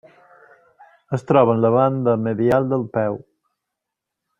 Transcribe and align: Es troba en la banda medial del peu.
Es 1.17 1.25
troba 1.33 1.55
en 1.57 1.61
la 1.67 1.71
banda 1.77 2.17
medial 2.31 2.69
del 2.75 2.89
peu. 2.99 3.23